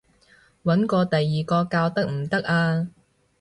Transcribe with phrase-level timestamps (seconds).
[0.63, 2.89] 搵過第二個教得唔得啊？